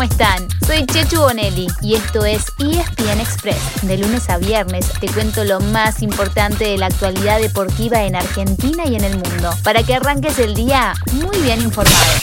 [0.00, 0.48] ¿cómo están?
[0.66, 3.82] Soy Chechu Bonelli y esto es ESPN Express.
[3.82, 8.84] De lunes a viernes te cuento lo más importante de la actualidad deportiva en Argentina
[8.86, 12.14] y en el mundo, para que arranques el día muy bien informado.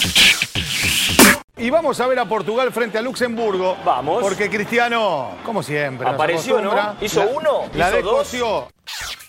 [1.55, 3.77] Y vamos a ver a Portugal frente a Luxemburgo.
[3.85, 4.23] Vamos.
[4.23, 6.95] Porque Cristiano, como siempre, Apareció, ¿no?
[6.99, 7.61] ¿Hizo la- uno?
[7.75, 8.35] La ¿Hizo dos?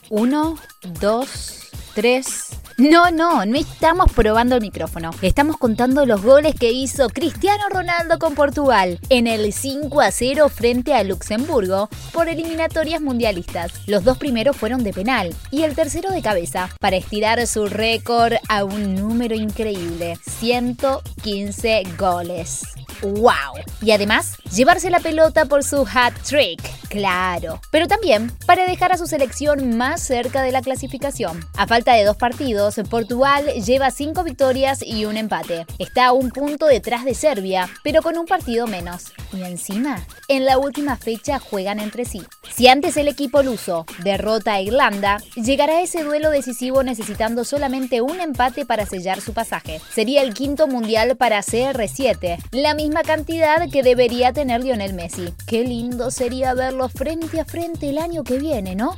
[0.08, 2.47] Uno, dos, tres.
[2.80, 5.10] No, no, no estamos probando el micrófono.
[5.20, 10.48] Estamos contando los goles que hizo Cristiano Ronaldo con Portugal en el 5 a 0
[10.48, 13.72] frente a Luxemburgo por eliminatorias mundialistas.
[13.88, 18.34] Los dos primeros fueron de penal y el tercero de cabeza para estirar su récord
[18.48, 22.62] a un número increíble: 115 goles.
[23.02, 23.64] ¡Wow!
[23.82, 27.60] Y además, llevarse la pelota por su hat trick, claro.
[27.70, 31.44] Pero también para dejar a su selección más cerca de la clasificación.
[31.56, 35.66] A falta de dos partidos, Portugal lleva cinco victorias y un empate.
[35.78, 39.12] Está a un punto detrás de Serbia, pero con un partido menos.
[39.32, 42.22] Y encima, en la última fecha juegan entre sí.
[42.54, 48.00] Si antes el equipo luso derrota a Irlanda, llegará a ese duelo decisivo necesitando solamente
[48.00, 49.80] un empate para sellar su pasaje.
[49.92, 55.32] Sería el quinto mundial para CR7, la misma cantidad que debería tener Lionel Messi.
[55.46, 58.96] Qué lindo sería verlo frente a frente el año que viene, ¿no?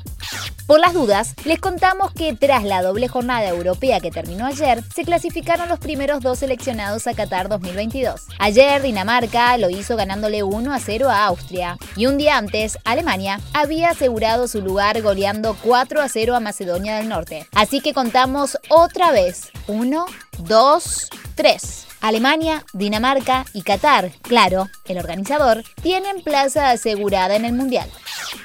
[0.71, 5.05] Por las dudas, les contamos que tras la doble jornada europea que terminó ayer, se
[5.05, 8.27] clasificaron los primeros dos seleccionados a Qatar 2022.
[8.39, 13.41] Ayer Dinamarca lo hizo ganándole 1 a 0 a Austria y un día antes Alemania
[13.53, 17.49] había asegurado su lugar goleando 4 a 0 a Macedonia del Norte.
[17.53, 19.51] Así que contamos otra vez.
[19.67, 20.07] 1,
[20.39, 21.90] 2, 3.
[22.01, 27.91] Alemania, Dinamarca y Qatar, claro, el organizador, tienen plaza asegurada en el Mundial.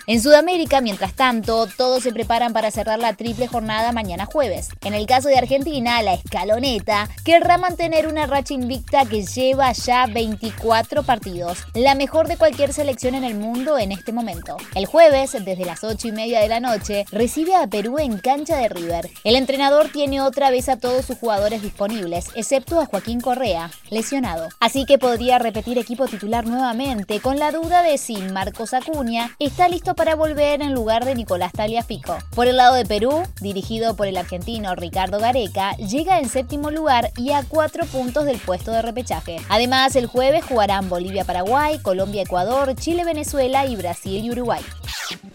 [0.07, 4.69] En Sudamérica, mientras tanto, todos se preparan para cerrar la triple jornada mañana jueves.
[4.83, 10.05] En el caso de Argentina, la escaloneta querrá mantener una racha invicta que lleva ya
[10.05, 14.57] 24 partidos, la mejor de cualquier selección en el mundo en este momento.
[14.75, 18.57] El jueves, desde las 8 y media de la noche, recibe a Perú en cancha
[18.57, 19.09] de River.
[19.23, 23.44] El entrenador tiene otra vez a todos sus jugadores disponibles, excepto a Joaquín Correa,
[23.89, 24.49] lesionado.
[24.59, 29.67] Así que podría repetir equipo titular nuevamente, con la duda de si Marcos Acuña está
[29.69, 32.17] listo para volver en lugar de Nicolás Taliafico.
[32.33, 37.11] Por el lado de Perú, dirigido por el argentino Ricardo Gareca, llega en séptimo lugar
[37.17, 39.37] y a cuatro puntos del puesto de repechaje.
[39.49, 44.61] Además, el jueves jugarán Bolivia-Paraguay, Colombia-Ecuador, Chile-Venezuela y Brasil y Uruguay.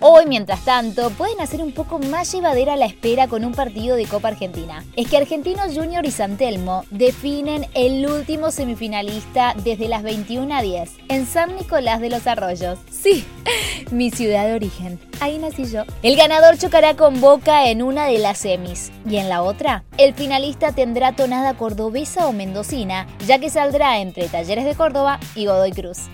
[0.03, 4.07] Hoy, mientras tanto, pueden hacer un poco más llevadera la espera con un partido de
[4.07, 4.83] Copa Argentina.
[4.97, 10.63] Es que Argentinos Junior y San Telmo definen el último semifinalista desde las 21 a
[10.63, 12.79] 10 en San Nicolás de los Arroyos.
[12.91, 13.27] Sí,
[13.91, 14.99] mi ciudad de origen.
[15.21, 15.83] Ahí nací yo.
[16.03, 18.93] El ganador chocará con Boca en una de las semis.
[19.07, 24.29] Y en la otra, el finalista tendrá tonada cordobesa o mendocina, ya que saldrá entre
[24.29, 26.09] Talleres de Córdoba y Godoy Cruz.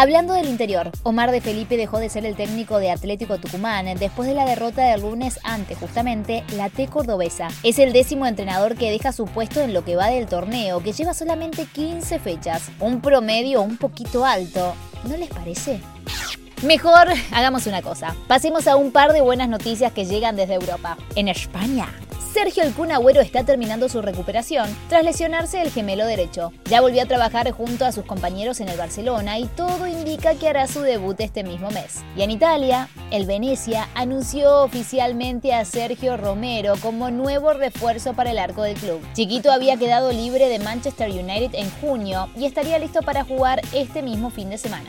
[0.00, 4.26] Hablando del interior, Omar de Felipe dejó de ser el técnico de Atlético Tucumán después
[4.26, 7.48] de la derrota del lunes ante justamente la T cordobesa.
[7.64, 10.94] Es el décimo entrenador que deja su puesto en lo que va del torneo, que
[10.94, 14.72] lleva solamente 15 fechas, un promedio un poquito alto.
[15.06, 15.82] ¿No les parece?
[16.62, 18.16] Mejor hagamos una cosa.
[18.26, 20.96] Pasemos a un par de buenas noticias que llegan desde Europa.
[21.14, 21.88] En España.
[22.42, 26.54] Sergio El está terminando su recuperación tras lesionarse el gemelo derecho.
[26.70, 30.48] Ya volvió a trabajar junto a sus compañeros en el Barcelona y todo indica que
[30.48, 32.02] hará su debut este mismo mes.
[32.16, 38.38] Y en Italia, el Venecia anunció oficialmente a Sergio Romero como nuevo refuerzo para el
[38.38, 39.02] arco del club.
[39.12, 44.00] Chiquito había quedado libre de Manchester United en junio y estaría listo para jugar este
[44.00, 44.88] mismo fin de semana.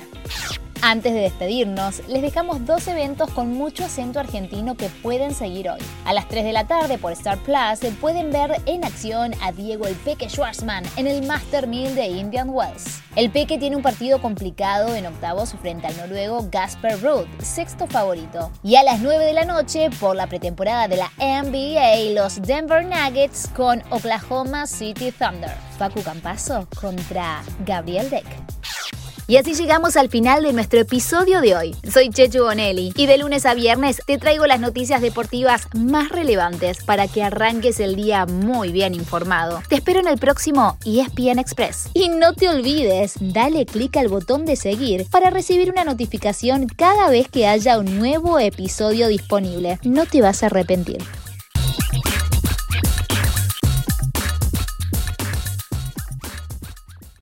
[0.84, 5.80] Antes de despedirnos, les dejamos dos eventos con mucho acento argentino que pueden seguir hoy.
[6.06, 9.86] A las 3 de la tarde por Star Plus pueden ver en acción a Diego
[9.86, 13.00] el Peque Schwarzman en el Master 1000 de Indian Wells.
[13.16, 18.52] El Peque tiene un partido complicado en octavos frente al noruego Gasper Ruud, sexto favorito.
[18.63, 22.84] Y a las 9 de la noche por la pretemporada de la NBA, los Denver
[22.84, 25.53] Nuggets con Oklahoma City Thunder.
[25.78, 28.25] Facu Campazo contra Gabriel Deck.
[29.31, 31.74] Y así llegamos al final de nuestro episodio de hoy.
[31.89, 36.83] Soy Chechu Bonelli y de lunes a viernes te traigo las noticias deportivas más relevantes
[36.83, 39.63] para que arranques el día muy bien informado.
[39.69, 41.92] Te espero en el próximo ESPN Express.
[41.94, 47.10] Y no te olvides, dale clic al botón de seguir para recibir una notificación cada
[47.10, 49.80] vez que haya un nuevo episodio disponible.
[49.84, 50.98] No te vas a arrepentir.